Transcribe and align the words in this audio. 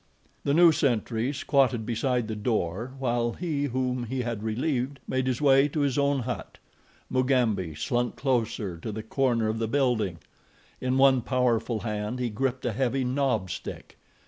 The 0.43 0.55
new 0.55 0.71
sentry 0.71 1.31
squatted 1.31 1.85
beside 1.85 2.27
the 2.27 2.35
door, 2.35 2.93
while 2.97 3.33
he 3.33 3.65
whom 3.65 4.05
he 4.05 4.23
had 4.23 4.41
relieved 4.41 4.99
made 5.07 5.27
his 5.27 5.43
way 5.43 5.67
to 5.67 5.81
his 5.81 5.95
own 5.95 6.21
hut. 6.21 6.57
Mugambi 7.07 7.75
slunk 7.75 8.15
closer 8.15 8.79
to 8.79 8.91
the 8.91 9.03
corner 9.03 9.47
of 9.47 9.59
the 9.59 9.67
building. 9.67 10.17
In 10.81 10.97
one 10.97 11.21
powerful 11.21 11.81
hand 11.81 12.17
he 12.17 12.31
gripped 12.31 12.65
a 12.65 12.71
heavy 12.71 13.03
knob 13.03 13.51
stick. 13.51 13.99